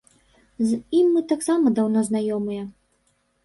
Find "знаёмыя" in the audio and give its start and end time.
2.11-2.69